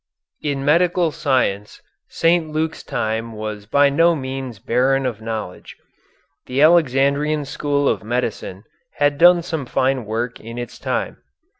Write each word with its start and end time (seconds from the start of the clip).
In 0.41 0.65
medical 0.65 1.11
science, 1.11 1.79
St. 2.09 2.49
Luke's 2.49 2.81
time 2.81 3.33
was 3.33 3.67
by 3.67 3.91
no 3.91 4.15
means 4.15 4.57
barren 4.57 5.05
of 5.05 5.21
knowledge. 5.21 5.77
The 6.47 6.59
Alexandrian 6.59 7.45
school 7.45 7.87
of 7.87 8.03
medicine 8.03 8.63
had 8.95 9.19
done 9.19 9.43
some 9.43 9.67
fine 9.67 10.05
work 10.05 10.39
in 10.39 10.57
its 10.57 10.79
time. 10.79 11.17